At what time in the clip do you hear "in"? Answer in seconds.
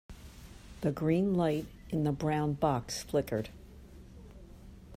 1.91-2.05